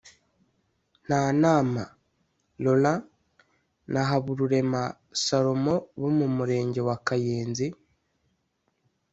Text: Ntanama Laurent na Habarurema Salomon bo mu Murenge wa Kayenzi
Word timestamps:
Ntanama 1.05 1.83
Laurent 2.63 3.03
na 3.91 4.01
Habarurema 4.09 4.81
Salomon 5.23 5.83
bo 5.99 6.09
mu 6.17 6.27
Murenge 6.35 6.79
wa 6.87 6.95
Kayenzi 7.07 7.67